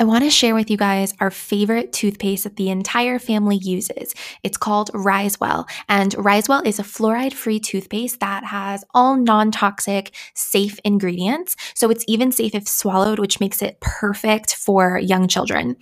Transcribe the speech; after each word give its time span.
I 0.00 0.04
want 0.04 0.24
to 0.24 0.30
share 0.30 0.54
with 0.54 0.70
you 0.70 0.76
guys 0.76 1.14
our 1.20 1.30
favorite 1.30 1.92
toothpaste 1.92 2.44
that 2.44 2.56
the 2.56 2.70
entire 2.70 3.18
family 3.18 3.56
uses. 3.56 4.14
It's 4.42 4.56
called 4.56 4.90
Risewell, 4.92 5.68
and 5.88 6.12
Risewell 6.14 6.66
is 6.66 6.78
a 6.78 6.82
fluoride 6.82 7.32
free 7.32 7.60
toothpaste 7.60 8.20
that 8.20 8.44
has 8.44 8.84
all 8.94 9.16
non 9.16 9.50
toxic, 9.50 10.14
safe 10.34 10.78
ingredients. 10.84 11.56
So 11.74 11.90
it's 11.90 12.04
even 12.08 12.32
safe 12.32 12.54
if 12.54 12.68
swallowed, 12.68 13.18
which 13.18 13.40
makes 13.40 13.62
it 13.62 13.80
perfect 13.80 14.54
for 14.56 14.98
young 14.98 15.28
children. 15.28 15.76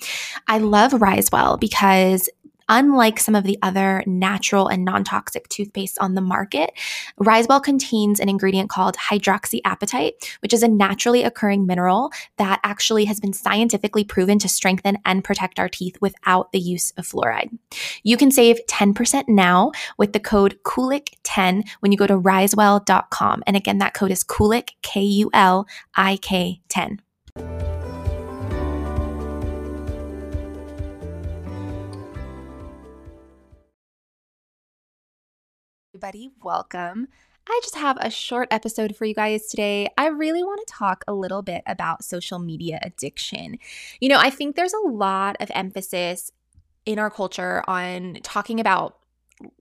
I 0.48 0.58
love 0.58 0.92
Risewell 0.92 1.58
because 1.58 2.28
Unlike 2.68 3.20
some 3.20 3.34
of 3.34 3.44
the 3.44 3.58
other 3.62 4.02
natural 4.06 4.68
and 4.68 4.84
non 4.84 5.04
toxic 5.04 5.48
toothpastes 5.48 5.96
on 6.00 6.14
the 6.14 6.20
market, 6.20 6.72
Risewell 7.20 7.62
contains 7.62 8.20
an 8.20 8.28
ingredient 8.28 8.70
called 8.70 8.96
hydroxyapatite, 8.96 10.12
which 10.40 10.52
is 10.52 10.62
a 10.62 10.68
naturally 10.68 11.22
occurring 11.22 11.66
mineral 11.66 12.10
that 12.36 12.60
actually 12.64 13.04
has 13.06 13.20
been 13.20 13.32
scientifically 13.32 14.04
proven 14.04 14.38
to 14.38 14.48
strengthen 14.48 14.98
and 15.04 15.24
protect 15.24 15.58
our 15.58 15.68
teeth 15.68 15.96
without 16.00 16.52
the 16.52 16.60
use 16.60 16.92
of 16.96 17.06
fluoride. 17.06 17.50
You 18.02 18.16
can 18.16 18.30
save 18.30 18.60
10% 18.68 19.24
now 19.28 19.72
with 19.98 20.12
the 20.12 20.20
code 20.20 20.58
KULIK10 20.64 21.68
when 21.80 21.92
you 21.92 21.98
go 21.98 22.06
to 22.06 22.18
risewell.com. 22.18 23.42
And 23.46 23.56
again, 23.56 23.78
that 23.78 23.94
code 23.94 24.10
is 24.10 24.24
KULIK, 24.24 24.70
K 24.82 25.00
U 25.02 25.30
L 25.32 25.66
I 25.94 26.16
K 26.16 26.60
10. 26.68 27.00
Everybody. 35.94 36.30
Welcome. 36.42 37.08
I 37.46 37.60
just 37.62 37.76
have 37.76 37.98
a 38.00 38.08
short 38.08 38.48
episode 38.50 38.96
for 38.96 39.04
you 39.04 39.14
guys 39.14 39.48
today. 39.48 39.90
I 39.98 40.06
really 40.06 40.42
want 40.42 40.66
to 40.66 40.72
talk 40.72 41.04
a 41.06 41.12
little 41.12 41.42
bit 41.42 41.62
about 41.66 42.02
social 42.02 42.38
media 42.38 42.78
addiction. 42.82 43.58
You 44.00 44.08
know, 44.08 44.16
I 44.18 44.30
think 44.30 44.56
there's 44.56 44.72
a 44.72 44.88
lot 44.88 45.36
of 45.38 45.50
emphasis 45.54 46.32
in 46.86 46.98
our 46.98 47.10
culture 47.10 47.62
on 47.68 48.20
talking 48.22 48.58
about 48.58 49.00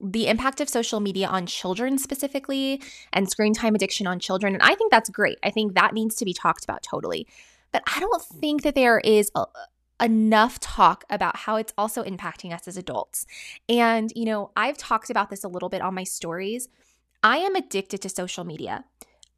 the 0.02 0.26
impact 0.26 0.62
of 0.62 0.70
social 0.70 1.00
media 1.00 1.26
on 1.26 1.44
children 1.44 1.98
specifically 1.98 2.80
and 3.12 3.28
screen 3.28 3.52
time 3.52 3.74
addiction 3.74 4.06
on 4.06 4.18
children. 4.18 4.54
And 4.54 4.62
I 4.62 4.74
think 4.74 4.90
that's 4.90 5.10
great. 5.10 5.38
I 5.42 5.50
think 5.50 5.74
that 5.74 5.92
needs 5.92 6.14
to 6.14 6.24
be 6.24 6.32
talked 6.32 6.64
about 6.64 6.82
totally. 6.82 7.26
But 7.72 7.82
I 7.94 8.00
don't 8.00 8.22
think 8.22 8.62
that 8.62 8.74
there 8.74 9.00
is 9.00 9.30
a, 9.34 9.44
enough 10.02 10.58
talk 10.60 11.04
about 11.08 11.36
how 11.36 11.56
it's 11.56 11.72
also 11.78 12.02
impacting 12.02 12.52
us 12.52 12.66
as 12.66 12.76
adults. 12.76 13.26
And, 13.68 14.12
you 14.16 14.24
know, 14.24 14.50
I've 14.56 14.76
talked 14.76 15.10
about 15.10 15.30
this 15.30 15.44
a 15.44 15.48
little 15.48 15.68
bit 15.68 15.82
on 15.82 15.94
my 15.94 16.04
stories. 16.04 16.68
I 17.22 17.38
am 17.38 17.54
addicted 17.54 18.02
to 18.02 18.08
social 18.08 18.44
media. 18.44 18.84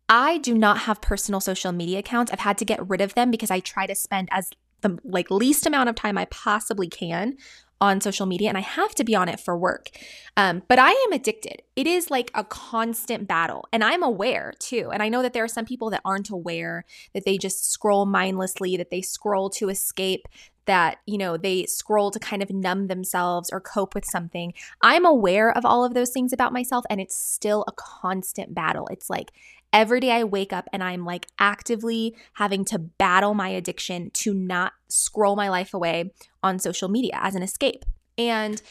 I 0.09 0.39
do 0.39 0.55
not 0.55 0.79
have 0.81 1.01
personal 1.01 1.41
social 1.41 1.73
media 1.73 1.99
accounts. 1.99 2.33
I've 2.33 2.41
had 2.41 2.59
to 2.59 2.65
get 2.65 2.89
rid 2.89 3.01
of 3.01 3.15
them 3.15 3.31
because 3.31 3.51
I 3.51 3.61
try 3.61 3.87
to 3.87 3.95
spend 3.95 4.29
as 4.31 4.51
the 4.81 4.99
like 5.03 5.31
least 5.31 5.67
amount 5.67 5.89
of 5.89 5.95
time 5.95 6.19
I 6.19 6.27
possibly 6.27 6.89
can 6.89 7.37
on 7.81 8.01
social 8.01 8.27
media 8.27 8.49
and 8.49 8.57
I 8.57 8.63
have 8.63 8.95
to 8.95 9.05
be 9.05 9.15
on 9.15 9.29
it 9.29 9.41
for 9.41 9.57
work. 9.57 9.91
Um, 10.37 10.63
but 10.69 10.79
I 10.79 10.91
am 10.91 11.13
addicted. 11.13 11.63
It 11.77 11.87
is 11.87 12.11
like 12.11 12.31
a 12.35 12.45
constant 12.45 13.27
battle. 13.27 13.67
And 13.73 13.83
I'm 13.83 14.03
aware 14.03 14.53
too. 14.59 14.91
And 14.93 15.03
I 15.03 15.09
know 15.09 15.23
that 15.23 15.33
there 15.33 15.45
are 15.45 15.49
some 15.49 15.65
people 15.65 15.91
that 15.91 16.03
aren't 16.05 16.31
aware 16.31 16.85
that 17.15 17.25
they 17.25 17.37
just 17.37 17.71
scroll 17.71 18.07
mindlessly, 18.07 18.77
that 18.77 18.91
they 18.91 19.03
scroll 19.03 19.51
to 19.51 19.69
escape, 19.69 20.29
that, 20.67 20.99
you 21.07 21.19
know, 21.19 21.37
they 21.37 21.67
scroll 21.67 22.11
to 22.11 22.19
kind 22.19 22.43
of 22.43 22.51
numb 22.51 22.87
themselves 22.87 23.51
or 23.51 23.61
cope 23.61 23.95
with 23.95 24.05
something. 24.05 24.55
I'm 24.83 25.05
aware 25.05 25.57
of 25.57 25.65
all 25.65 25.85
of 25.85 25.95
those 25.95 26.11
things 26.11 26.33
about 26.33 26.53
myself 26.53 26.85
and 26.89 27.01
it's 27.01 27.17
still 27.17 27.65
a 27.67 27.73
constant 27.73 28.55
battle. 28.55 28.89
It's 28.91 29.11
like 29.11 29.33
every 29.73 30.01
day 30.01 30.13
I 30.13 30.25
wake 30.25 30.53
up 30.53 30.69
and 30.73 30.83
I'm 30.83 31.05
like 31.05 31.27
actively 31.39 32.17
having 32.35 32.65
to 32.67 32.79
battle 32.79 33.35
my 33.35 33.49
addiction 33.49 34.11
to 34.15 34.33
not 34.33 34.73
scroll 34.89 35.37
my 35.37 35.49
life 35.49 35.75
away 35.75 36.13
on 36.43 36.59
social 36.59 36.89
media 36.89 37.19
as 37.21 37.35
an 37.35 37.43
escape. 37.43 37.85
And, 38.17 38.63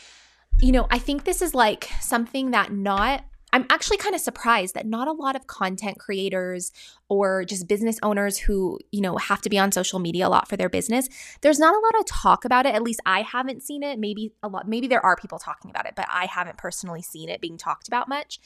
you 0.62 0.72
know, 0.72 0.88
I 0.90 1.00
think 1.00 1.26
this 1.26 1.42
is 1.42 1.54
like 1.54 1.90
something 2.00 2.52
that 2.52 2.72
not 2.72 3.26
I'm 3.54 3.68
actually 3.70 3.98
kind 3.98 4.16
of 4.16 4.22
surprised 4.22 4.74
that 4.74 4.88
not 4.88 5.08
a 5.08 5.12
lot 5.12 5.36
of 5.36 5.46
content 5.46 6.00
creators 6.00 6.72
or 7.08 7.46
just 7.46 7.68
business 7.68 8.00
owners 8.02 8.40
who, 8.40 8.80
you 8.92 9.00
know, 9.00 9.18
have 9.18 9.42
to 9.42 9.50
be 9.50 9.60
on 9.60 9.72
social 9.72 10.00
media 10.00 10.28
a 10.28 10.30
lot 10.30 10.50
for 10.50 10.58
their 10.58 10.70
business, 10.70 11.08
there's 11.42 11.60
not 11.60 11.76
a 11.76 11.80
lot 11.80 12.00
of 12.00 12.06
talk 12.08 12.46
about 12.46 12.66
it. 12.66 12.74
At 12.74 12.82
least 12.82 13.00
I 13.06 13.22
haven't 13.22 13.62
seen 13.62 13.84
it. 13.84 14.00
Maybe 14.00 14.34
a 14.42 14.48
lot, 14.48 14.68
maybe 14.68 14.88
there 14.88 15.06
are 15.06 15.16
people 15.16 15.38
talking 15.38 15.70
about 15.70 15.86
it, 15.86 15.94
but 15.96 16.08
I 16.10 16.26
haven't 16.26 16.58
personally 16.58 17.04
seen 17.04 17.30
it 17.30 17.42
being 17.42 17.58
talked 17.58 17.88
about 17.88 18.10
much. 18.10 18.40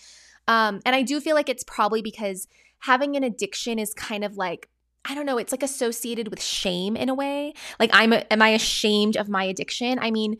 Um, 0.45 0.81
and 0.85 0.93
I 0.93 1.03
do 1.03 1.21
feel 1.21 1.35
like 1.35 1.49
it's 1.49 1.63
probably 1.63 2.01
because 2.01 2.47
having 2.79 3.15
an 3.15 3.23
addiction 3.23 3.79
is 3.79 3.93
kind 3.93 4.25
of 4.25 4.35
like 4.37 4.69
I 5.09 5.15
don't 5.15 5.25
know, 5.25 5.37
it's 5.37 5.53
like 5.53 5.63
associated 5.63 6.27
with 6.27 6.43
shame 6.43 6.97
in 6.97 7.07
a 7.07 7.15
way. 7.15 7.53
Like 7.79 7.91
I'm 7.93 8.11
am 8.11 8.41
I 8.41 8.49
ashamed 8.49 9.15
of 9.15 9.29
my 9.29 9.45
addiction? 9.45 9.99
I 9.99 10.11
mean, 10.11 10.37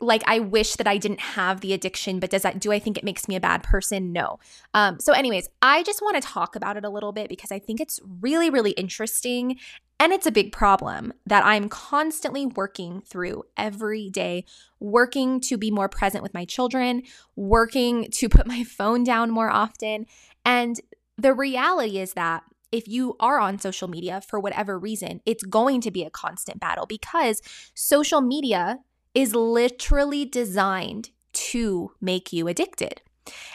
like 0.00 0.22
I 0.26 0.38
wish 0.38 0.76
that 0.76 0.86
I 0.86 0.96
didn't 0.96 1.20
have 1.20 1.60
the 1.60 1.72
addiction, 1.72 2.20
but 2.20 2.30
does 2.30 2.42
that 2.42 2.58
do 2.58 2.72
I 2.72 2.78
think 2.78 2.96
it 2.96 3.04
makes 3.04 3.28
me 3.28 3.36
a 3.36 3.40
bad 3.40 3.62
person? 3.62 4.12
No. 4.12 4.38
Um, 4.74 4.98
so, 4.98 5.12
anyways, 5.12 5.48
I 5.60 5.82
just 5.82 6.00
want 6.00 6.20
to 6.20 6.26
talk 6.26 6.56
about 6.56 6.76
it 6.76 6.84
a 6.84 6.90
little 6.90 7.12
bit 7.12 7.28
because 7.28 7.52
I 7.52 7.58
think 7.58 7.80
it's 7.80 8.00
really, 8.20 8.50
really 8.50 8.72
interesting 8.72 9.58
and 10.00 10.14
it's 10.14 10.26
a 10.26 10.32
big 10.32 10.50
problem 10.50 11.12
that 11.26 11.44
I'm 11.44 11.68
constantly 11.68 12.46
working 12.46 13.02
through 13.02 13.42
every 13.58 14.08
day, 14.08 14.46
working 14.80 15.40
to 15.42 15.58
be 15.58 15.70
more 15.70 15.90
present 15.90 16.22
with 16.22 16.32
my 16.32 16.46
children, 16.46 17.02
working 17.36 18.08
to 18.12 18.30
put 18.30 18.46
my 18.46 18.64
phone 18.78 19.04
down 19.04 19.30
more 19.30 19.50
often. 19.50 20.06
And 20.42 20.80
the 21.18 21.34
reality 21.34 21.98
is 21.98 22.14
that 22.14 22.44
if 22.72 22.88
you 22.88 23.14
are 23.20 23.38
on 23.38 23.58
social 23.58 23.88
media 23.88 24.22
for 24.22 24.40
whatever 24.40 24.78
reason, 24.78 25.20
it's 25.26 25.42
going 25.42 25.82
to 25.82 25.90
be 25.90 26.04
a 26.04 26.10
constant 26.10 26.60
battle 26.60 26.86
because 26.86 27.42
social 27.74 28.22
media 28.22 28.78
is 29.14 29.34
literally 29.34 30.24
designed 30.24 31.10
to 31.32 31.92
make 32.00 32.32
you 32.32 32.48
addicted. 32.48 33.00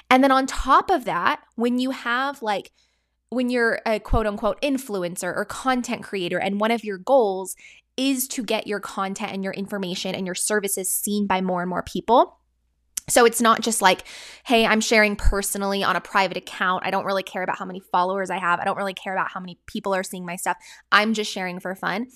And 0.10 0.24
then 0.24 0.32
on 0.32 0.48
top 0.48 0.90
of 0.90 1.06
that, 1.06 1.42
when 1.56 1.80
you 1.80 1.92
have 1.92 2.42
like, 2.42 2.72
when 3.30 3.50
you're 3.50 3.80
a 3.86 4.00
quote 4.00 4.28
unquote 4.28 4.62
influencer 4.62 5.36
or 5.36 5.46
content 5.46 6.04
creator, 6.04 6.40
and 6.40 6.60
one 6.60 6.72
of 6.72 6.84
your 6.84 6.98
goals 6.98 7.56
is 7.98 8.28
to 8.28 8.44
get 8.44 8.68
your 8.68 8.80
content 8.80 9.32
and 9.32 9.44
your 9.44 9.54
information 9.54 10.16
and 10.16 10.26
your 10.26 10.36
services 10.36 10.92
seen 10.92 11.28
by 11.28 11.42
more 11.42 11.62
and 11.62 11.70
more 11.70 11.84
people. 11.84 12.40
So 13.08 13.26
it's 13.26 13.42
not 13.42 13.62
just 13.62 13.82
like, 13.82 14.04
hey, 14.46 14.66
I'm 14.66 14.82
sharing 14.82 15.16
personally 15.16 15.84
on 15.84 15.96
a 15.96 16.02
private 16.02 16.38
account. 16.38 16.84
I 16.86 16.92
don't 16.92 17.06
really 17.06 17.24
care 17.24 17.44
about 17.44 17.60
how 17.60 17.66
many 17.66 17.80
followers 17.80 18.30
I 18.32 18.40
have. 18.40 18.60
I 18.60 18.66
don't 18.66 18.78
really 18.78 18.96
care 18.96 19.14
about 19.14 19.30
how 19.32 19.40
many 19.40 19.60
people 19.68 19.94
are 19.94 20.04
seeing 20.04 20.26
my 20.26 20.36
stuff. 20.36 20.58
I'm 20.92 21.14
just 21.14 21.32
sharing 21.32 21.60
for 21.60 21.76
fun 21.76 22.08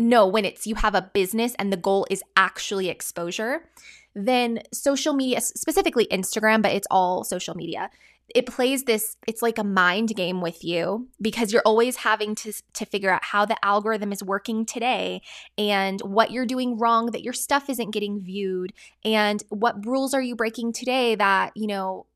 no, 0.00 0.26
when 0.26 0.46
it's 0.46 0.66
you 0.66 0.76
have 0.76 0.94
a 0.94 1.10
business 1.12 1.54
and 1.58 1.70
the 1.70 1.76
goal 1.76 2.06
is 2.08 2.22
actually 2.34 2.88
exposure, 2.88 3.68
then 4.14 4.60
social 4.72 5.12
media, 5.12 5.42
specifically 5.42 6.06
Instagram, 6.10 6.62
but 6.62 6.72
it's 6.72 6.86
all 6.90 7.22
social 7.22 7.54
media, 7.54 7.90
it 8.34 8.46
plays 8.46 8.84
this 8.84 9.16
it's 9.26 9.42
like 9.42 9.58
a 9.58 9.64
mind 9.64 10.14
game 10.14 10.40
with 10.40 10.64
you 10.64 11.08
because 11.20 11.52
you're 11.52 11.62
always 11.66 11.96
having 11.96 12.34
to 12.34 12.52
to 12.72 12.84
figure 12.84 13.10
out 13.10 13.24
how 13.24 13.44
the 13.44 13.56
algorithm 13.64 14.12
is 14.12 14.22
working 14.22 14.64
today 14.64 15.20
and 15.58 16.00
what 16.02 16.30
you're 16.30 16.46
doing 16.46 16.78
wrong 16.78 17.06
that 17.06 17.22
your 17.22 17.32
stuff 17.32 17.68
isn't 17.68 17.90
getting 17.90 18.20
viewed 18.20 18.72
and 19.04 19.42
what 19.48 19.84
rules 19.84 20.14
are 20.14 20.22
you 20.22 20.36
breaking 20.36 20.72
today 20.72 21.14
that 21.16 21.50
you 21.56 21.66
know 21.66 22.06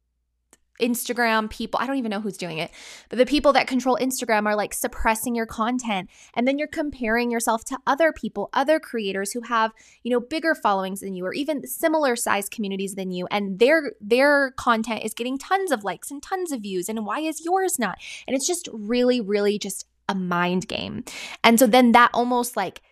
Instagram 0.80 1.48
people, 1.50 1.78
I 1.80 1.86
don't 1.86 1.96
even 1.96 2.10
know 2.10 2.20
who's 2.20 2.36
doing 2.36 2.58
it, 2.58 2.70
but 3.08 3.18
the 3.18 3.26
people 3.26 3.52
that 3.52 3.66
control 3.66 3.96
Instagram 4.00 4.46
are 4.46 4.56
like 4.56 4.74
suppressing 4.74 5.34
your 5.34 5.46
content. 5.46 6.10
And 6.34 6.48
then 6.48 6.58
you're 6.58 6.68
comparing 6.68 7.30
yourself 7.30 7.64
to 7.66 7.78
other 7.86 8.12
people, 8.12 8.50
other 8.52 8.80
creators 8.80 9.32
who 9.32 9.42
have, 9.42 9.72
you 10.02 10.10
know, 10.10 10.20
bigger 10.20 10.54
followings 10.54 11.00
than 11.00 11.14
you 11.14 11.24
or 11.24 11.32
even 11.32 11.66
similar 11.66 12.16
size 12.16 12.48
communities 12.48 12.94
than 12.94 13.10
you. 13.12 13.26
And 13.30 13.58
their 13.58 13.92
their 14.00 14.52
content 14.52 15.04
is 15.04 15.14
getting 15.14 15.38
tons 15.38 15.70
of 15.70 15.84
likes 15.84 16.10
and 16.10 16.22
tons 16.22 16.52
of 16.52 16.62
views. 16.62 16.88
And 16.88 17.06
why 17.06 17.20
is 17.20 17.44
yours 17.44 17.78
not? 17.78 17.98
And 18.26 18.36
it's 18.36 18.46
just 18.46 18.68
really, 18.72 19.20
really 19.20 19.58
just 19.58 19.86
a 20.08 20.14
mind 20.14 20.68
game. 20.68 21.04
And 21.42 21.58
so 21.58 21.66
then 21.66 21.92
that 21.92 22.10
almost 22.12 22.56
like 22.56 22.82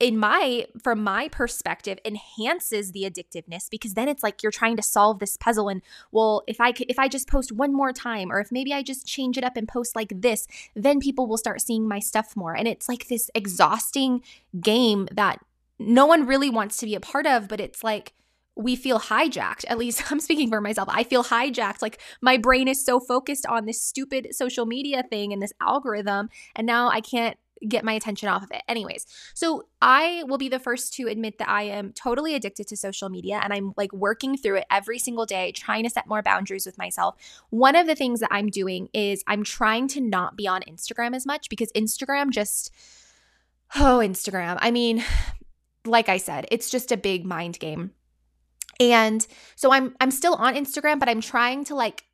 in 0.00 0.16
my 0.16 0.64
from 0.82 1.02
my 1.02 1.28
perspective 1.28 1.98
enhances 2.04 2.92
the 2.92 3.02
addictiveness 3.02 3.68
because 3.68 3.94
then 3.94 4.08
it's 4.08 4.22
like 4.22 4.42
you're 4.42 4.52
trying 4.52 4.76
to 4.76 4.82
solve 4.82 5.18
this 5.18 5.36
puzzle 5.36 5.68
and 5.68 5.82
well 6.12 6.42
if 6.46 6.60
i 6.60 6.72
if 6.88 6.98
i 6.98 7.08
just 7.08 7.28
post 7.28 7.50
one 7.50 7.74
more 7.74 7.92
time 7.92 8.30
or 8.30 8.38
if 8.38 8.52
maybe 8.52 8.72
i 8.72 8.82
just 8.82 9.06
change 9.06 9.36
it 9.36 9.44
up 9.44 9.56
and 9.56 9.66
post 9.66 9.96
like 9.96 10.12
this 10.14 10.46
then 10.76 11.00
people 11.00 11.26
will 11.26 11.36
start 11.36 11.60
seeing 11.60 11.88
my 11.88 11.98
stuff 11.98 12.36
more 12.36 12.56
and 12.56 12.68
it's 12.68 12.88
like 12.88 13.08
this 13.08 13.30
exhausting 13.34 14.22
game 14.60 15.08
that 15.12 15.40
no 15.80 16.06
one 16.06 16.26
really 16.26 16.50
wants 16.50 16.76
to 16.76 16.86
be 16.86 16.94
a 16.94 17.00
part 17.00 17.26
of 17.26 17.48
but 17.48 17.60
it's 17.60 17.82
like 17.82 18.14
we 18.58 18.74
feel 18.74 18.98
hijacked. 18.98 19.64
At 19.68 19.78
least 19.78 20.02
I'm 20.12 20.20
speaking 20.20 20.50
for 20.50 20.60
myself. 20.60 20.88
I 20.90 21.04
feel 21.04 21.24
hijacked. 21.24 21.80
Like 21.80 22.00
my 22.20 22.36
brain 22.36 22.68
is 22.68 22.84
so 22.84 23.00
focused 23.00 23.46
on 23.46 23.64
this 23.64 23.80
stupid 23.80 24.28
social 24.32 24.66
media 24.66 25.04
thing 25.08 25.32
and 25.32 25.40
this 25.40 25.52
algorithm. 25.60 26.28
And 26.56 26.66
now 26.66 26.90
I 26.90 27.00
can't 27.00 27.38
get 27.66 27.84
my 27.84 27.92
attention 27.92 28.28
off 28.28 28.42
of 28.42 28.50
it. 28.50 28.62
Anyways, 28.68 29.06
so 29.34 29.66
I 29.80 30.24
will 30.26 30.38
be 30.38 30.48
the 30.48 30.58
first 30.58 30.94
to 30.94 31.08
admit 31.08 31.38
that 31.38 31.48
I 31.48 31.64
am 31.64 31.92
totally 31.92 32.34
addicted 32.34 32.68
to 32.68 32.76
social 32.76 33.08
media 33.08 33.40
and 33.42 33.52
I'm 33.52 33.72
like 33.76 33.92
working 33.92 34.36
through 34.36 34.56
it 34.56 34.66
every 34.70 34.98
single 34.98 35.26
day, 35.26 35.52
trying 35.52 35.84
to 35.84 35.90
set 35.90 36.06
more 36.06 36.22
boundaries 36.22 36.66
with 36.66 36.78
myself. 36.78 37.16
One 37.50 37.76
of 37.76 37.86
the 37.86 37.94
things 37.94 38.20
that 38.20 38.32
I'm 38.32 38.48
doing 38.48 38.88
is 38.92 39.24
I'm 39.26 39.44
trying 39.44 39.88
to 39.88 40.00
not 40.00 40.36
be 40.36 40.46
on 40.46 40.62
Instagram 40.62 41.14
as 41.14 41.26
much 41.26 41.48
because 41.48 41.72
Instagram 41.72 42.30
just, 42.30 42.72
oh, 43.76 44.00
Instagram. 44.02 44.58
I 44.60 44.70
mean, 44.70 45.04
like 45.84 46.08
I 46.08 46.18
said, 46.18 46.46
it's 46.50 46.70
just 46.70 46.92
a 46.92 46.96
big 46.96 47.24
mind 47.24 47.58
game. 47.58 47.92
And 48.80 49.26
so 49.56 49.72
I'm 49.72 49.96
I'm 50.00 50.12
still 50.12 50.34
on 50.34 50.54
Instagram, 50.54 51.00
but 51.00 51.08
I'm 51.08 51.20
trying 51.20 51.64
to 51.64 51.74
like 51.74 52.04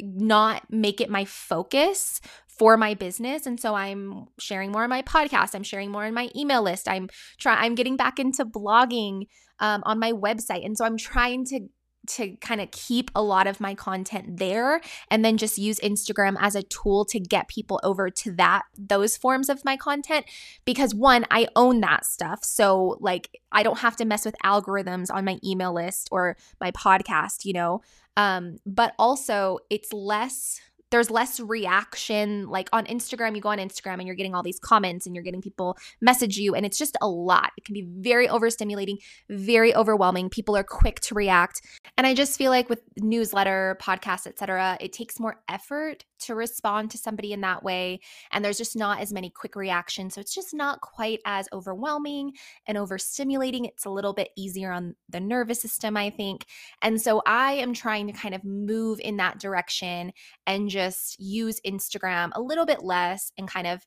not 0.00 0.70
make 0.70 1.00
it 1.00 1.10
my 1.10 1.24
focus 1.24 2.20
for 2.58 2.76
my 2.76 2.94
business. 2.94 3.46
And 3.46 3.58
so 3.58 3.74
i'm 3.74 4.26
sharing 4.38 4.72
more 4.72 4.84
on 4.84 4.90
my 4.90 5.02
podcast. 5.02 5.54
I'm 5.54 5.62
sharing 5.62 5.90
more 5.90 6.04
in 6.04 6.14
my 6.14 6.30
email 6.36 6.62
list. 6.62 6.88
I'm 6.88 7.08
trying 7.38 7.64
i'm 7.64 7.74
getting 7.74 7.96
back 7.96 8.18
into 8.18 8.44
blogging 8.44 9.26
um, 9.60 9.82
on 9.84 9.98
my 9.98 10.12
website. 10.12 10.64
And 10.64 10.76
so 10.76 10.84
i'm 10.84 10.96
trying 10.96 11.44
to 11.46 11.68
to 12.06 12.36
kind 12.36 12.60
of 12.60 12.70
keep 12.70 13.10
a 13.14 13.22
lot 13.22 13.46
of 13.46 13.60
my 13.60 13.74
content 13.74 14.38
there 14.38 14.80
and 15.10 15.24
then 15.24 15.36
just 15.36 15.58
use 15.58 15.80
Instagram 15.80 16.36
as 16.38 16.54
a 16.54 16.62
tool 16.62 17.04
to 17.06 17.18
get 17.18 17.48
people 17.48 17.80
over 17.82 18.10
to 18.10 18.32
that 18.32 18.62
those 18.76 19.16
forms 19.16 19.48
of 19.48 19.64
my 19.64 19.76
content 19.76 20.26
because 20.64 20.94
one 20.94 21.24
I 21.30 21.48
own 21.56 21.80
that 21.80 22.04
stuff. 22.04 22.44
So 22.44 22.98
like 23.00 23.40
I 23.52 23.62
don't 23.62 23.78
have 23.78 23.96
to 23.96 24.04
mess 24.04 24.24
with 24.24 24.36
algorithms 24.44 25.10
on 25.10 25.24
my 25.24 25.38
email 25.44 25.72
list 25.72 26.08
or 26.12 26.36
my 26.60 26.70
podcast 26.70 27.44
you 27.44 27.52
know? 27.52 27.80
Um 28.16 28.58
but 28.66 28.94
also 28.98 29.58
it's 29.70 29.92
less 29.92 30.60
there's 30.94 31.10
less 31.10 31.40
reaction. 31.40 32.46
Like 32.46 32.68
on 32.72 32.86
Instagram, 32.86 33.34
you 33.34 33.40
go 33.40 33.48
on 33.48 33.58
Instagram 33.58 33.94
and 33.94 34.06
you're 34.06 34.14
getting 34.14 34.32
all 34.32 34.44
these 34.44 34.60
comments 34.60 35.06
and 35.06 35.16
you're 35.16 35.24
getting 35.24 35.42
people 35.42 35.76
message 36.00 36.36
you, 36.36 36.54
and 36.54 36.64
it's 36.64 36.78
just 36.78 36.96
a 37.02 37.08
lot. 37.08 37.50
It 37.56 37.64
can 37.64 37.74
be 37.74 37.82
very 37.82 38.28
overstimulating, 38.28 38.98
very 39.28 39.74
overwhelming. 39.74 40.30
People 40.30 40.56
are 40.56 40.62
quick 40.62 41.00
to 41.00 41.16
react. 41.16 41.62
And 41.96 42.06
I 42.06 42.14
just 42.14 42.38
feel 42.38 42.52
like 42.52 42.68
with 42.68 42.80
newsletter, 42.96 43.76
podcasts, 43.82 44.28
etc., 44.28 44.76
it 44.80 44.92
takes 44.92 45.18
more 45.18 45.42
effort 45.48 46.04
to 46.20 46.36
respond 46.36 46.92
to 46.92 46.98
somebody 46.98 47.32
in 47.32 47.40
that 47.40 47.64
way. 47.64 47.98
And 48.30 48.44
there's 48.44 48.56
just 48.56 48.76
not 48.76 49.00
as 49.00 49.12
many 49.12 49.30
quick 49.30 49.56
reactions. 49.56 50.14
So 50.14 50.20
it's 50.20 50.34
just 50.34 50.54
not 50.54 50.80
quite 50.80 51.18
as 51.26 51.48
overwhelming 51.52 52.34
and 52.68 52.78
overstimulating. 52.78 53.66
It's 53.66 53.84
a 53.84 53.90
little 53.90 54.12
bit 54.12 54.28
easier 54.36 54.70
on 54.70 54.94
the 55.08 55.20
nervous 55.20 55.60
system, 55.60 55.96
I 55.96 56.10
think. 56.10 56.46
And 56.82 57.00
so 57.00 57.20
I 57.26 57.54
am 57.54 57.74
trying 57.74 58.06
to 58.06 58.12
kind 58.12 58.34
of 58.34 58.44
move 58.44 59.00
in 59.00 59.16
that 59.16 59.40
direction 59.40 60.12
and 60.46 60.68
just 60.68 60.83
use 61.18 61.60
Instagram 61.66 62.30
a 62.34 62.40
little 62.40 62.66
bit 62.66 62.82
less 62.82 63.32
and 63.38 63.48
kind 63.48 63.66
of 63.66 63.84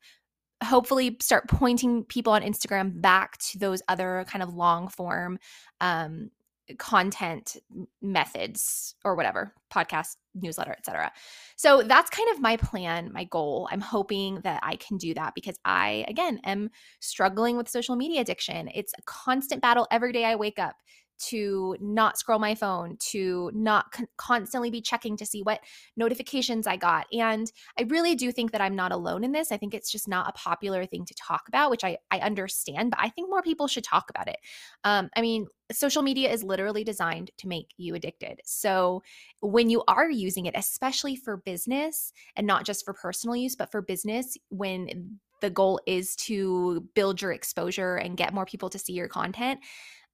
hopefully 0.63 1.17
start 1.21 1.47
pointing 1.47 2.03
people 2.03 2.33
on 2.33 2.41
Instagram 2.41 3.01
back 3.01 3.37
to 3.37 3.59
those 3.59 3.81
other 3.87 4.25
kind 4.27 4.41
of 4.41 4.53
long 4.53 4.87
form 4.87 5.37
um, 5.81 6.31
content 6.77 7.55
methods 8.01 8.95
or 9.05 9.15
whatever 9.15 9.53
podcast 9.73 10.17
newsletter 10.35 10.73
etc 10.77 11.11
so 11.55 11.81
that's 11.81 12.09
kind 12.09 12.29
of 12.29 12.41
my 12.41 12.57
plan 12.57 13.09
my 13.13 13.23
goal. 13.23 13.69
I'm 13.71 13.79
hoping 13.79 14.41
that 14.41 14.59
i 14.63 14.75
can 14.75 14.97
do 14.97 15.13
that 15.13 15.33
because 15.33 15.57
i 15.63 16.03
again 16.07 16.39
am 16.43 16.69
struggling 16.99 17.55
with 17.55 17.69
social 17.69 17.95
media 17.95 18.21
addiction. 18.21 18.69
It's 18.73 18.93
a 18.97 19.01
constant 19.03 19.61
battle 19.61 19.87
every 19.91 20.11
day 20.11 20.25
i 20.25 20.35
wake 20.35 20.59
up 20.59 20.75
to 21.17 21.75
not 21.79 22.17
scroll 22.17 22.39
my 22.39 22.55
phone, 22.55 22.97
to 23.11 23.51
not 23.53 23.91
con- 23.91 24.07
constantly 24.17 24.69
be 24.69 24.81
checking 24.81 25.17
to 25.17 25.25
see 25.25 25.41
what 25.41 25.61
notifications 25.95 26.67
I 26.67 26.77
got. 26.77 27.07
And 27.11 27.51
I 27.79 27.83
really 27.83 28.15
do 28.15 28.31
think 28.31 28.51
that 28.51 28.61
I'm 28.61 28.75
not 28.75 28.91
alone 28.91 29.23
in 29.23 29.31
this. 29.31 29.51
I 29.51 29.57
think 29.57 29.73
it's 29.73 29.91
just 29.91 30.07
not 30.07 30.29
a 30.29 30.33
popular 30.33 30.85
thing 30.85 31.05
to 31.05 31.13
talk 31.13 31.43
about, 31.47 31.71
which 31.71 31.83
I, 31.83 31.97
I 32.11 32.19
understand, 32.19 32.91
but 32.91 32.99
I 33.01 33.09
think 33.09 33.29
more 33.29 33.41
people 33.41 33.67
should 33.67 33.83
talk 33.83 34.09
about 34.09 34.27
it. 34.27 34.37
Um, 34.83 35.09
I 35.15 35.21
mean, 35.21 35.47
social 35.71 36.01
media 36.01 36.31
is 36.31 36.43
literally 36.43 36.83
designed 36.83 37.31
to 37.37 37.47
make 37.47 37.73
you 37.77 37.95
addicted. 37.95 38.41
So 38.45 39.03
when 39.41 39.69
you 39.69 39.83
are 39.87 40.09
using 40.09 40.45
it, 40.45 40.55
especially 40.55 41.15
for 41.15 41.37
business 41.37 42.13
and 42.35 42.47
not 42.47 42.65
just 42.65 42.85
for 42.85 42.93
personal 42.93 43.35
use, 43.35 43.55
but 43.55 43.71
for 43.71 43.81
business, 43.81 44.37
when 44.49 45.19
the 45.41 45.49
goal 45.49 45.79
is 45.85 46.15
to 46.15 46.87
build 46.95 47.21
your 47.21 47.31
exposure 47.31 47.95
and 47.95 48.17
get 48.17 48.33
more 48.33 48.45
people 48.45 48.69
to 48.69 48.79
see 48.79 48.93
your 48.93 49.07
content 49.07 49.59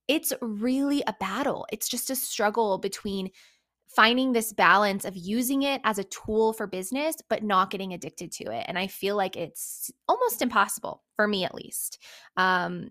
it's 0.08 0.34
really 0.42 1.04
a 1.08 1.16
battle. 1.20 1.66
It's 1.72 1.88
just 1.88 2.10
a 2.10 2.16
struggle 2.16 2.78
between 2.78 3.32
finding 3.88 4.34
this 4.34 4.54
balance 4.54 5.06
of 5.06 5.16
using 5.16 5.64
it 5.64 5.80
as 5.84 6.00
a 6.00 6.04
tool 6.06 6.54
for 6.54 6.66
business, 6.66 7.16
but 7.30 7.44
not 7.44 7.70
getting 7.70 7.94
addicted 7.94 8.32
to 8.32 8.46
it. 8.46 8.66
And 8.68 8.78
I 8.78 8.88
feel 8.88 9.16
like 9.16 9.36
it's 9.36 9.92
almost 10.08 10.42
impossible 10.42 11.04
for 11.16 11.28
me, 11.28 11.46
at 11.46 11.54
least. 11.54 12.00
Um, 12.36 12.90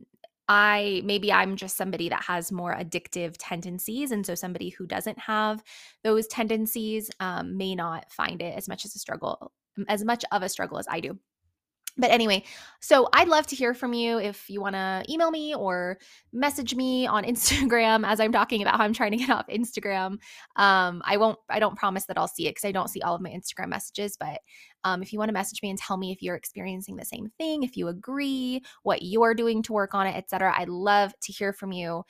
I 0.48 1.02
maybe 1.04 1.32
I'm 1.32 1.56
just 1.56 1.76
somebody 1.76 2.08
that 2.08 2.22
has 2.24 2.52
more 2.52 2.74
addictive 2.74 3.36
tendencies. 3.38 4.10
And 4.10 4.24
so 4.24 4.34
somebody 4.34 4.70
who 4.70 4.86
doesn't 4.86 5.18
have 5.18 5.62
those 6.04 6.26
tendencies 6.26 7.10
um, 7.20 7.56
may 7.56 7.74
not 7.74 8.10
find 8.10 8.42
it 8.42 8.56
as 8.56 8.68
much 8.68 8.84
as 8.84 8.94
a 8.94 8.98
struggle, 8.98 9.52
as 9.88 10.04
much 10.04 10.24
of 10.30 10.42
a 10.42 10.48
struggle 10.48 10.78
as 10.78 10.86
I 10.88 11.00
do. 11.00 11.18
But 11.98 12.10
anyway, 12.10 12.44
so 12.80 13.08
I'd 13.12 13.28
love 13.28 13.46
to 13.48 13.56
hear 13.56 13.74
from 13.74 13.92
you 13.92 14.18
if 14.18 14.48
you 14.48 14.62
want 14.62 14.74
to 14.74 15.04
email 15.10 15.30
me 15.30 15.54
or 15.54 15.98
message 16.32 16.74
me 16.74 17.06
on 17.06 17.24
Instagram 17.24 18.06
as 18.06 18.18
I'm 18.18 18.32
talking 18.32 18.62
about 18.62 18.78
how 18.78 18.84
I'm 18.84 18.94
trying 18.94 19.10
to 19.10 19.18
get 19.18 19.30
off 19.30 19.46
Instagram. 19.48 20.18
Um, 20.56 21.02
I 21.04 21.18
won't, 21.18 21.38
I 21.50 21.58
don't 21.58 21.76
promise 21.76 22.06
that 22.06 22.16
I'll 22.16 22.28
see 22.28 22.46
it 22.46 22.52
because 22.52 22.64
I 22.64 22.72
don't 22.72 22.88
see 22.88 23.02
all 23.02 23.14
of 23.14 23.20
my 23.20 23.30
Instagram 23.30 23.68
messages. 23.68 24.16
But 24.18 24.40
um, 24.84 25.02
if 25.02 25.12
you 25.12 25.18
want 25.18 25.28
to 25.28 25.34
message 25.34 25.60
me 25.62 25.68
and 25.68 25.78
tell 25.78 25.98
me 25.98 26.12
if 26.12 26.22
you're 26.22 26.36
experiencing 26.36 26.96
the 26.96 27.04
same 27.04 27.30
thing, 27.38 27.62
if 27.62 27.76
you 27.76 27.88
agree, 27.88 28.62
what 28.82 29.02
you're 29.02 29.34
doing 29.34 29.62
to 29.64 29.72
work 29.72 29.94
on 29.94 30.06
it, 30.06 30.16
etc., 30.16 30.54
I'd 30.56 30.70
love 30.70 31.12
to 31.22 31.32
hear 31.32 31.52
from 31.52 31.72
you. 31.72 32.04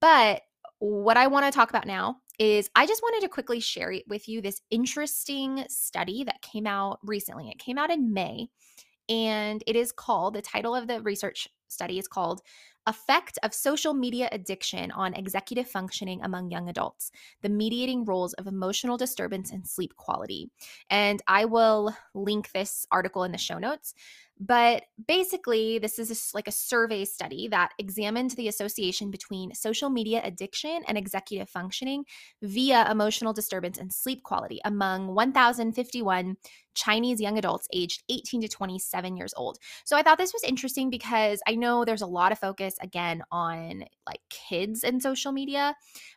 But 0.00 0.42
what 0.78 1.16
I 1.16 1.26
want 1.26 1.46
to 1.46 1.52
talk 1.52 1.70
about 1.70 1.86
now 1.86 2.16
is 2.38 2.68
I 2.74 2.86
just 2.86 3.02
wanted 3.02 3.22
to 3.22 3.28
quickly 3.28 3.60
share 3.60 3.94
with 4.08 4.28
you 4.28 4.40
this 4.40 4.60
interesting 4.70 5.64
study 5.68 6.24
that 6.24 6.42
came 6.42 6.66
out 6.66 6.98
recently. 7.02 7.48
It 7.48 7.58
came 7.58 7.78
out 7.78 7.90
in 7.90 8.12
May 8.12 8.48
and 9.08 9.62
it 9.66 9.76
is 9.76 9.92
called 9.92 10.34
the 10.34 10.42
title 10.42 10.74
of 10.74 10.86
the 10.86 11.00
research 11.02 11.48
study 11.68 11.98
is 11.98 12.08
called 12.08 12.40
Effect 12.86 13.38
of 13.42 13.54
Social 13.54 13.94
Media 13.94 14.28
Addiction 14.30 14.90
on 14.90 15.14
Executive 15.14 15.66
Functioning 15.66 16.20
Among 16.22 16.50
Young 16.50 16.68
Adults 16.68 17.10
The 17.40 17.48
Mediating 17.48 18.04
Roles 18.04 18.34
of 18.34 18.46
Emotional 18.46 18.98
Disturbance 18.98 19.52
and 19.52 19.66
Sleep 19.66 19.96
Quality. 19.96 20.50
And 20.90 21.22
I 21.26 21.46
will 21.46 21.96
link 22.14 22.52
this 22.52 22.86
article 22.92 23.24
in 23.24 23.32
the 23.32 23.38
show 23.38 23.58
notes. 23.58 23.94
But 24.40 24.84
basically, 25.06 25.78
this 25.78 25.98
is 25.98 26.30
like 26.34 26.48
a 26.48 26.52
survey 26.52 27.04
study 27.04 27.48
that 27.48 27.70
examined 27.78 28.32
the 28.32 28.48
association 28.48 29.10
between 29.10 29.54
social 29.54 29.90
media 29.90 30.20
addiction 30.24 30.82
and 30.88 30.98
executive 30.98 31.48
functioning 31.48 32.04
via 32.42 32.90
emotional 32.90 33.32
disturbance 33.32 33.78
and 33.78 33.92
sleep 33.92 34.22
quality 34.22 34.60
among 34.64 35.14
1,051 35.14 36.36
Chinese 36.74 37.20
young 37.20 37.38
adults 37.38 37.68
aged 37.72 38.02
18 38.08 38.42
to 38.42 38.48
27 38.48 39.16
years 39.16 39.32
old. 39.36 39.58
So 39.84 39.96
I 39.96 40.02
thought 40.02 40.18
this 40.18 40.32
was 40.32 40.42
interesting 40.42 40.90
because 40.90 41.40
I 41.46 41.54
know 41.54 41.84
there's 41.84 42.02
a 42.02 42.06
lot 42.06 42.32
of 42.32 42.38
focus 42.38 42.74
again 42.80 43.22
on 43.30 43.84
like 44.06 44.20
kids 44.30 44.82
and 44.82 45.00
social 45.00 45.30
media, 45.30 45.76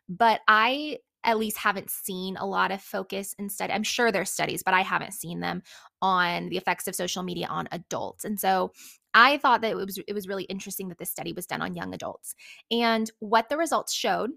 but 0.10 0.42
I 0.48 0.98
at 1.24 1.38
least 1.38 1.58
haven't 1.58 1.90
seen 1.90 2.38
a 2.38 2.46
lot 2.46 2.72
of 2.72 2.82
focus 2.82 3.36
study. 3.50 3.74
I'm 3.74 3.84
sure 3.84 4.12
there's 4.12 4.30
studies, 4.30 4.64
but 4.64 4.74
I 4.74 4.82
haven't 4.82 5.14
seen 5.14 5.40
them 5.40 5.62
on 6.02 6.50
the 6.50 6.58
effects 6.58 6.88
of 6.88 6.96
social 6.96 7.24
media 7.24 7.48
on 7.48 7.68
adults. 7.72 8.24
And 8.24 8.40
so 8.40 8.72
I 9.14 9.38
thought 9.38 9.62
that 9.62 9.72
it 9.72 9.76
was 9.76 10.00
it 10.08 10.14
was 10.14 10.28
really 10.28 10.44
interesting 10.44 10.90
that 10.90 11.00
this 11.00 11.12
study 11.12 11.34
was 11.34 11.48
done 11.48 11.62
on 11.62 11.76
young 11.76 11.94
adults. 11.94 12.36
And 12.72 13.10
what 13.20 13.50
the 13.50 13.58
results 13.58 13.94
showed 13.94 14.32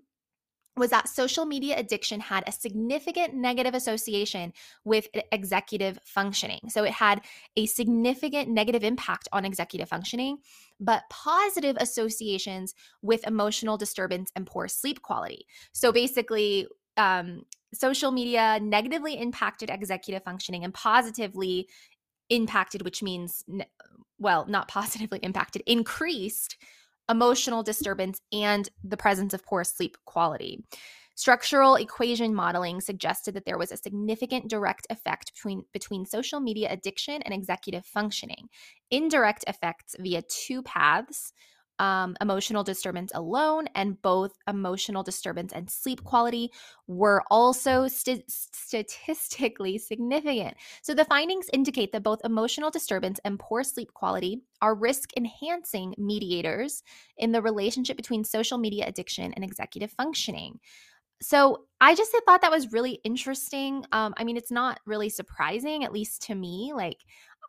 was 0.77 0.91
that 0.91 1.09
social 1.09 1.45
media 1.45 1.77
addiction 1.79 2.21
had 2.21 2.45
a 2.47 2.53
significant 2.53 3.35
negative 3.35 3.75
association 3.75 4.53
with 4.85 5.09
executive 5.33 5.99
functioning. 6.05 6.61
So 6.69 6.85
it 6.85 6.93
had 6.93 7.21
a 7.57 7.67
significant 7.67 8.49
negative 8.49 8.85
impact 8.85 9.29
on 9.33 9.45
executive 9.45 9.89
functioning, 9.89 10.39
but 10.81 11.05
positive 11.11 11.77
associations 11.79 12.75
with 13.03 13.27
emotional 13.27 13.77
disturbance 13.77 14.33
and 14.35 14.47
poor 14.47 14.67
sleep 14.67 15.03
quality. 15.03 15.47
So 15.73 15.93
basically, 15.93 16.67
um, 16.97 17.43
social 17.73 18.11
media 18.11 18.59
negatively 18.61 19.19
impacted 19.19 19.71
executive 19.71 20.25
functioning 20.25 20.65
and 20.65 20.75
positively 20.75 21.69
impacted, 22.31 22.83
which 22.83 23.03
means, 23.03 23.45
well, 24.19 24.47
not 24.47 24.69
positively 24.81 25.21
impacted, 25.23 25.63
increased 25.67 26.57
emotional 27.11 27.63
disturbance, 27.63 28.21
and 28.33 28.69
the 28.85 28.97
presence 28.97 29.35
of 29.35 29.45
poor 29.45 29.65
sleep 29.65 29.97
quality. 30.05 30.65
Structural 31.21 31.75
equation 31.75 32.35
modeling 32.35 32.81
suggested 32.81 33.35
that 33.35 33.45
there 33.45 33.59
was 33.59 33.71
a 33.71 33.77
significant 33.77 34.49
direct 34.49 34.87
effect 34.89 35.35
between, 35.35 35.65
between 35.71 36.07
social 36.07 36.41
media 36.41 36.73
addiction 36.73 37.21
and 37.21 37.35
executive 37.35 37.85
functioning. 37.85 38.49
Indirect 38.91 39.45
effects 39.47 39.95
via 39.99 40.23
two 40.23 40.63
paths 40.63 41.35
um, 41.79 42.17
emotional 42.23 42.65
disturbance 42.65 43.13
alone 43.15 43.67
and 43.75 44.01
both 44.01 44.33
emotional 44.49 45.03
disturbance 45.03 45.53
and 45.53 45.69
sleep 45.69 46.05
quality 46.05 46.51
were 46.87 47.23
also 47.31 47.87
st- 47.87 48.25
statistically 48.31 49.77
significant. 49.77 50.57
So 50.81 50.95
the 50.95 51.05
findings 51.05 51.51
indicate 51.53 51.93
that 51.93 52.03
both 52.03 52.25
emotional 52.25 52.71
disturbance 52.71 53.21
and 53.27 53.39
poor 53.39 53.63
sleep 53.63 53.93
quality 53.93 54.43
are 54.63 54.75
risk 54.75 55.11
enhancing 55.19 55.95
mediators 55.99 56.83
in 57.19 57.33
the 57.33 57.43
relationship 57.43 57.99
between 57.99 58.25
social 58.25 58.57
media 58.57 58.87
addiction 58.87 59.35
and 59.35 59.45
executive 59.45 59.91
functioning. 59.93 60.61
So 61.23 61.65
I 61.81 61.95
just 61.95 62.13
thought 62.27 62.41
that 62.43 62.51
was 62.51 62.73
really 62.73 63.01
interesting. 63.05 63.85
Um, 63.93 64.15
I 64.17 64.25
mean, 64.25 64.37
it's 64.37 64.51
not 64.51 64.81
really 64.87 65.09
surprising, 65.09 65.85
at 65.85 65.93
least 65.93 66.23
to 66.23 66.35
me. 66.35 66.73
Like, 66.75 66.99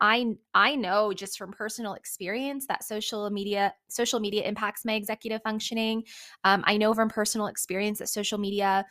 I 0.02 0.34
I 0.54 0.76
know 0.76 1.14
just 1.14 1.38
from 1.38 1.52
personal 1.52 1.94
experience 1.94 2.66
that 2.68 2.84
social 2.84 3.30
media 3.30 3.74
social 3.88 4.20
media 4.20 4.44
impacts 4.44 4.84
my 4.84 4.94
executive 4.94 5.42
functioning. 5.44 6.04
Um, 6.44 6.64
I 6.66 6.78
know 6.78 6.94
from 6.94 7.10
personal 7.10 7.48
experience 7.48 8.00
that 8.00 8.10
social 8.10 8.40
media 8.40 8.86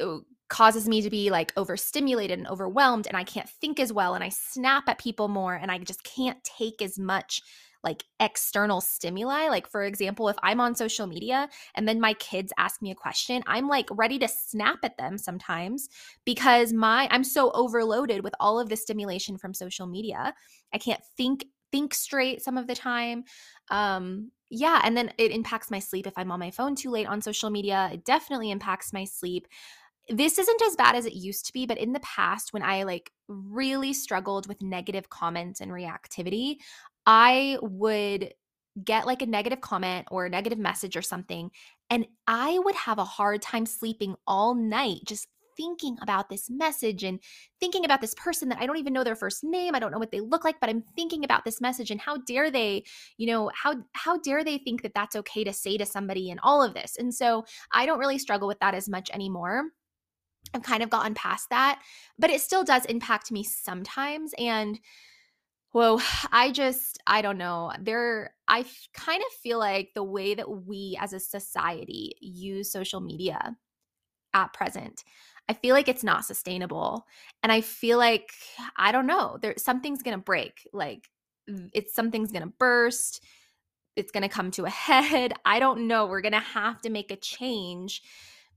uh, 0.00 0.18
causes 0.48 0.86
me 0.88 1.00
to 1.00 1.08
be 1.10 1.30
like 1.30 1.52
overstimulated 1.56 2.38
and 2.38 2.46
overwhelmed 2.48 3.06
and 3.06 3.16
I 3.16 3.24
can't 3.24 3.48
think 3.48 3.80
as 3.80 3.90
well 3.92 4.14
and 4.14 4.22
I 4.22 4.28
snap 4.28 4.84
at 4.86 4.98
people 4.98 5.28
more 5.28 5.54
and 5.54 5.70
I 5.70 5.78
just 5.78 6.04
can't 6.04 6.42
take 6.44 6.82
as 6.82 6.98
much 6.98 7.40
like 7.84 8.04
external 8.20 8.80
stimuli. 8.80 9.48
Like, 9.48 9.68
for 9.68 9.82
example, 9.84 10.28
if 10.28 10.36
I'm 10.42 10.60
on 10.60 10.74
social 10.74 11.06
media 11.06 11.48
and 11.74 11.88
then 11.88 12.00
my 12.00 12.14
kids 12.14 12.52
ask 12.58 12.80
me 12.80 12.90
a 12.90 12.94
question, 12.94 13.42
I'm 13.46 13.68
like 13.68 13.88
ready 13.90 14.18
to 14.20 14.28
snap 14.28 14.78
at 14.82 14.98
them 14.98 15.18
sometimes 15.18 15.88
because 16.24 16.72
my 16.72 17.08
I'm 17.10 17.24
so 17.24 17.50
overloaded 17.52 18.22
with 18.22 18.34
all 18.40 18.60
of 18.60 18.68
the 18.68 18.76
stimulation 18.76 19.36
from 19.38 19.54
social 19.54 19.86
media. 19.86 20.34
I 20.72 20.78
can't 20.78 21.02
think 21.16 21.46
think 21.70 21.94
straight 21.94 22.42
some 22.42 22.58
of 22.58 22.66
the 22.66 22.74
time. 22.74 23.24
Um, 23.70 24.30
yeah, 24.50 24.82
and 24.84 24.94
then 24.94 25.10
it 25.16 25.30
impacts 25.30 25.70
my 25.70 25.78
sleep 25.78 26.06
if 26.06 26.12
I'm 26.16 26.30
on 26.30 26.38
my 26.38 26.50
phone 26.50 26.74
too 26.74 26.90
late 26.90 27.06
on 27.06 27.22
social 27.22 27.48
media. 27.48 27.88
It 27.92 28.04
definitely 28.04 28.50
impacts 28.50 28.92
my 28.92 29.04
sleep 29.04 29.48
this 30.08 30.38
isn't 30.38 30.62
as 30.62 30.76
bad 30.76 30.96
as 30.96 31.06
it 31.06 31.14
used 31.14 31.46
to 31.46 31.52
be, 31.52 31.66
but 31.66 31.78
in 31.78 31.92
the 31.92 32.00
past, 32.00 32.52
when 32.52 32.62
I 32.62 32.82
like 32.82 33.12
really 33.28 33.92
struggled 33.92 34.48
with 34.48 34.60
negative 34.60 35.08
comments 35.10 35.60
and 35.60 35.70
reactivity, 35.70 36.56
I 37.06 37.58
would 37.60 38.34
get 38.82 39.06
like 39.06 39.22
a 39.22 39.26
negative 39.26 39.60
comment 39.60 40.08
or 40.10 40.26
a 40.26 40.30
negative 40.30 40.58
message 40.58 40.96
or 40.96 41.02
something, 41.02 41.50
and 41.90 42.06
I 42.26 42.58
would 42.58 42.74
have 42.74 42.98
a 42.98 43.04
hard 43.04 43.42
time 43.42 43.66
sleeping 43.66 44.14
all 44.26 44.54
night 44.54 45.00
just 45.06 45.28
thinking 45.56 45.96
about 46.00 46.28
this 46.28 46.48
message 46.50 47.04
and 47.04 47.20
thinking 47.60 47.84
about 47.84 48.00
this 48.00 48.14
person 48.14 48.48
that 48.48 48.58
I 48.58 48.66
don't 48.66 48.78
even 48.78 48.92
know 48.92 49.04
their 49.04 49.16
first 49.16 49.44
name. 49.44 49.74
I 49.74 49.78
don't 49.78 49.92
know 49.92 49.98
what 49.98 50.10
they 50.10 50.20
look 50.20 50.44
like, 50.44 50.60
but 50.60 50.70
I'm 50.70 50.82
thinking 50.96 51.24
about 51.24 51.44
this 51.44 51.60
message 51.60 51.90
and 51.90 52.00
how 52.00 52.16
dare 52.18 52.50
they, 52.50 52.84
you 53.18 53.26
know, 53.26 53.50
how 53.54 53.74
how 53.92 54.18
dare 54.18 54.44
they 54.44 54.58
think 54.58 54.82
that 54.82 54.94
that's 54.94 55.16
okay 55.16 55.44
to 55.44 55.52
say 55.52 55.76
to 55.76 55.86
somebody 55.86 56.30
and 56.30 56.40
all 56.42 56.62
of 56.62 56.74
this. 56.74 56.96
And 56.98 57.14
so 57.14 57.44
I 57.72 57.86
don't 57.86 57.98
really 57.98 58.18
struggle 58.18 58.48
with 58.48 58.60
that 58.60 58.74
as 58.74 58.88
much 58.88 59.10
anymore. 59.12 59.64
I've 60.54 60.62
kind 60.62 60.82
of 60.82 60.90
gotten 60.90 61.14
past 61.14 61.48
that, 61.50 61.80
but 62.18 62.30
it 62.30 62.40
still 62.40 62.64
does 62.64 62.84
impact 62.86 63.30
me 63.30 63.42
sometimes 63.42 64.34
and 64.38 64.78
Whoa, 65.72 66.00
I 66.32 66.50
just, 66.52 66.98
I 67.06 67.22
don't 67.22 67.38
know. 67.38 67.72
There, 67.80 68.34
I 68.48 68.64
kind 68.94 69.22
of 69.22 69.32
feel 69.42 69.58
like 69.58 69.90
the 69.94 70.04
way 70.04 70.34
that 70.34 70.50
we 70.50 70.96
as 71.00 71.12
a 71.12 71.20
society 71.20 72.12
use 72.20 72.70
social 72.70 73.00
media 73.00 73.56
at 74.34 74.52
present, 74.52 75.04
I 75.48 75.54
feel 75.54 75.74
like 75.74 75.88
it's 75.88 76.04
not 76.04 76.24
sustainable. 76.24 77.06
And 77.42 77.50
I 77.50 77.60
feel 77.60 77.98
like, 77.98 78.30
I 78.76 78.92
don't 78.92 79.06
know, 79.06 79.38
there 79.42 79.54
something's 79.58 80.02
to 80.16 80.22
break. 80.24 80.68
Like, 80.72 81.08
it's 81.72 81.94
something's 81.94 82.32
to 82.46 82.52
burst. 82.58 83.22
It's 83.96 84.12
to 84.22 84.28
come 84.28 84.50
to 84.52 84.64
a 84.64 84.70
head. 84.70 85.34
I 85.44 85.58
don't 85.58 85.86
know. 85.88 86.06
We're 86.06 86.20
to 86.32 86.40
have 86.40 86.80
to 86.82 86.90
make 86.90 87.10
a 87.10 87.16
change 87.16 88.02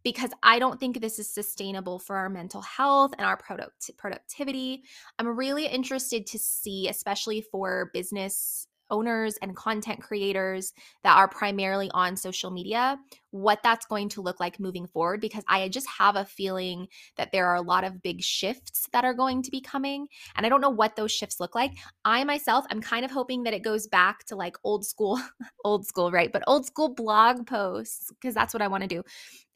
because 0.06 0.30
I 0.44 0.60
don't 0.60 0.80
think 0.80 1.02
this 1.02 1.18
is 1.18 1.28
sustainable 1.28 1.98
for 1.98 2.16
our 2.16 2.30
mental 2.30 2.62
health 2.62 3.12
and 3.18 3.26
our 3.26 3.36
product 3.36 3.90
productivity. 3.98 4.84
I'm 5.18 5.28
really 5.28 5.66
interested 5.66 6.28
to 6.28 6.40
see, 6.40 6.88
especially 6.88 7.42
for 7.52 7.90
business 7.92 8.68
owners 8.92 9.36
and 9.42 9.56
content 9.56 10.00
creators 10.00 10.72
that 11.04 11.18
are 11.18 11.28
primarily 11.28 11.90
on 11.96 12.16
social 12.16 12.52
media, 12.52 13.00
what 13.32 13.60
that's 13.64 13.88
going 13.88 14.08
to 14.10 14.22
look 14.22 14.40
like 14.40 14.60
moving 14.60 14.86
forward 14.86 15.20
because 15.20 15.44
I 15.48 15.68
just 15.70 15.88
have 15.90 16.16
a 16.16 16.24
feeling 16.24 16.88
that 17.18 17.32
there 17.32 17.48
are 17.48 17.56
a 17.56 17.62
lot 17.62 17.84
of 17.84 18.04
big 18.04 18.22
shifts 18.22 18.88
that 18.94 19.04
are 19.04 19.16
going 19.16 19.42
to 19.42 19.50
be 19.50 19.60
coming. 19.60 20.08
And 20.36 20.46
I 20.46 20.50
don't 20.50 20.62
know 20.62 20.70
what 20.70 20.96
those 20.96 21.12
shifts 21.12 21.40
look 21.40 21.56
like. 21.56 21.72
I 22.06 22.24
myself, 22.24 22.64
I'm 22.70 22.80
kind 22.80 23.04
of 23.04 23.10
hoping 23.10 23.42
that 23.44 23.56
it 23.56 23.64
goes 23.64 23.88
back 23.88 24.24
to 24.26 24.36
like 24.36 24.56
old 24.64 24.86
school, 24.86 25.20
old 25.66 25.88
school, 25.88 26.12
right? 26.12 26.32
But 26.32 26.44
old 26.46 26.68
school 26.68 26.94
blog 26.94 27.48
posts 27.48 28.12
because 28.12 28.36
that's 28.36 28.54
what 28.54 28.62
I 28.62 28.68
want 28.68 28.84
to 28.84 28.88
do 28.88 29.04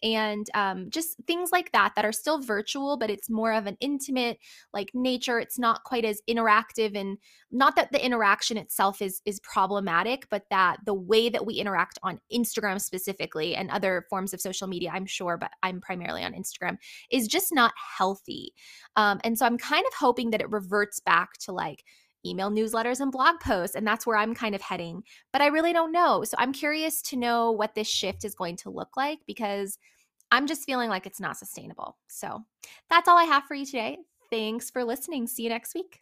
and 0.03 0.49
um, 0.53 0.89
just 0.89 1.17
things 1.27 1.51
like 1.51 1.71
that 1.71 1.93
that 1.95 2.05
are 2.05 2.11
still 2.11 2.41
virtual 2.41 2.97
but 2.97 3.09
it's 3.09 3.29
more 3.29 3.53
of 3.53 3.65
an 3.65 3.77
intimate 3.79 4.39
like 4.73 4.91
nature. 4.93 5.39
It's 5.39 5.59
not 5.59 5.83
quite 5.83 6.05
as 6.05 6.21
interactive 6.29 6.95
and 6.97 7.17
not 7.51 7.75
that 7.75 7.91
the 7.91 8.03
interaction 8.03 8.57
itself 8.57 9.01
is 9.01 9.21
is 9.25 9.39
problematic 9.41 10.27
but 10.29 10.43
that 10.49 10.77
the 10.85 10.93
way 10.93 11.29
that 11.29 11.45
we 11.45 11.55
interact 11.55 11.97
on 12.03 12.19
instagram 12.33 12.79
specifically 12.79 13.55
and 13.55 13.69
other 13.71 14.05
forms 14.09 14.33
of 14.33 14.41
social 14.41 14.67
media 14.67 14.91
i'm 14.93 15.05
sure 15.05 15.37
but 15.37 15.51
i'm 15.63 15.81
primarily 15.81 16.23
on 16.23 16.33
instagram 16.33 16.77
is 17.11 17.27
just 17.27 17.53
not 17.53 17.73
healthy. 17.97 18.53
Um, 18.95 19.19
and 19.23 19.37
so 19.37 19.45
i'm 19.45 19.57
kind 19.57 19.85
of 19.85 19.93
hoping 19.93 20.31
that 20.31 20.41
it 20.41 20.49
reverts 20.49 20.99
back 20.99 21.33
to 21.39 21.51
like 21.51 21.83
email 22.25 22.51
newsletters 22.51 22.99
and 22.99 23.11
blog 23.11 23.39
posts. 23.39 23.75
And 23.75 23.85
that's 23.85 24.05
where 24.05 24.17
I'm 24.17 24.33
kind 24.33 24.55
of 24.55 24.61
heading. 24.61 25.03
But 25.31 25.41
I 25.41 25.47
really 25.47 25.73
don't 25.73 25.91
know. 25.91 26.23
So 26.23 26.35
I'm 26.37 26.53
curious 26.53 27.01
to 27.03 27.17
know 27.17 27.51
what 27.51 27.75
this 27.75 27.87
shift 27.87 28.25
is 28.25 28.35
going 28.35 28.57
to 28.57 28.69
look 28.69 28.97
like 28.97 29.19
because 29.25 29.77
I'm 30.31 30.47
just 30.47 30.65
feeling 30.65 30.89
like 30.89 31.05
it's 31.05 31.19
not 31.19 31.37
sustainable. 31.37 31.97
So 32.07 32.39
that's 32.89 33.07
all 33.07 33.17
I 33.17 33.23
have 33.23 33.45
for 33.45 33.55
you 33.55 33.65
today. 33.65 33.97
Thanks 34.29 34.69
for 34.69 34.83
listening. 34.83 35.27
See 35.27 35.43
you 35.43 35.49
next 35.49 35.73
week. 35.73 36.01